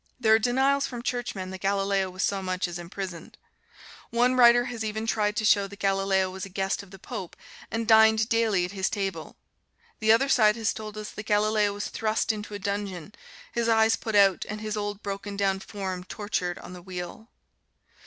[0.19, 3.37] There are denials from Churchmen that Galileo was so much as imprisoned.
[4.09, 7.35] One writer has even tried to show that Galileo was a guest of the Pope
[7.69, 9.35] and dined daily at his table.
[9.99, 13.13] The other side has told us that Galileo was thrust into a dungeon,
[13.51, 17.29] his eyes put out, and his old broken down form tortured on the wheel.